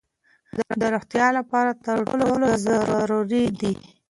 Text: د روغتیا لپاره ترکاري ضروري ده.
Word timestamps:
د 0.79 0.81
روغتیا 0.93 1.27
لپاره 1.37 1.71
ترکاري 1.85 2.51
ضروري 2.65 3.45
ده. 3.59 3.71